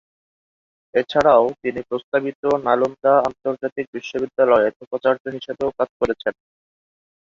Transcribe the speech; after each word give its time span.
এছাড়াও 0.93 1.45
তিনি 1.63 1.79
প্রস্তাবিত 1.89 2.41
নালন্দা 2.65 3.13
আন্তর্জাতিক 3.27 3.85
বিশ্ববিদ্যালয়ের 3.95 4.73
উপাচার্য 4.83 5.23
হিসাবেও 5.35 5.69
কাজ 5.79 5.89
করেছেন। 5.99 6.33